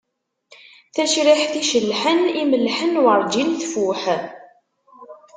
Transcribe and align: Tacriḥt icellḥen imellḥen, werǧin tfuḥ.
Tacriḥt 0.93 1.53
icellḥen 1.61 2.19
imellḥen, 2.41 2.93
werǧin 3.03 3.49
tfuḥ. 3.61 4.03